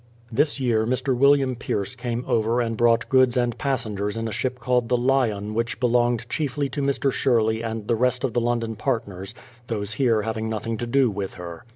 This 0.31 0.59
year 0.59 0.87
Mr. 0.87 1.15
William 1.15 1.55
Pierce 1.55 1.95
came 1.95 2.25
over 2.27 2.59
and 2.59 2.75
brought 2.75 3.07
goods 3.07 3.37
and 3.37 3.55
passengers 3.55 4.17
in 4.17 4.27
a 4.27 4.31
ship 4.31 4.57
called 4.57 4.89
the 4.89 4.97
Lyon 4.97 5.53
which 5.53 5.79
be 5.79 5.85
longed 5.85 6.27
chiefly 6.27 6.69
to 6.69 6.81
Mr. 6.81 7.11
Sherley 7.11 7.61
and 7.61 7.87
the 7.87 7.93
rest 7.95 8.23
of 8.23 8.33
the 8.33 8.41
London 8.41 8.75
partners, 8.75 9.35
those 9.67 9.93
here 9.93 10.23
having 10.23 10.49
nothing 10.49 10.75
to 10.77 10.87
do 10.87 11.11
with 11.11 11.35
her. 11.35 11.65